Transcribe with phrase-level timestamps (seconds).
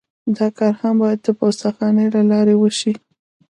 [0.37, 2.93] دا کار هم باید د پوسته خانې له لارې وشي